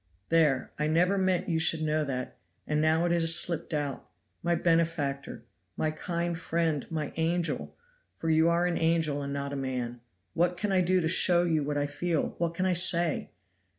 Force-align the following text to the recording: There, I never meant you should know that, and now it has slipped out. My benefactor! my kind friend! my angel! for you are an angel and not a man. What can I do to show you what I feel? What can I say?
There, 0.29 0.71
I 0.79 0.87
never 0.87 1.15
meant 1.15 1.47
you 1.47 1.59
should 1.59 1.83
know 1.83 2.03
that, 2.05 2.35
and 2.65 2.81
now 2.81 3.05
it 3.05 3.11
has 3.11 3.35
slipped 3.35 3.71
out. 3.71 4.09
My 4.41 4.55
benefactor! 4.55 5.43
my 5.77 5.91
kind 5.91 6.35
friend! 6.35 6.87
my 6.89 7.13
angel! 7.17 7.77
for 8.15 8.27
you 8.27 8.49
are 8.49 8.65
an 8.65 8.79
angel 8.79 9.21
and 9.21 9.31
not 9.31 9.53
a 9.53 9.55
man. 9.55 10.01
What 10.33 10.57
can 10.57 10.71
I 10.71 10.81
do 10.81 11.01
to 11.01 11.07
show 11.07 11.43
you 11.43 11.63
what 11.63 11.77
I 11.77 11.85
feel? 11.85 12.33
What 12.39 12.55
can 12.55 12.65
I 12.65 12.73
say? 12.73 13.29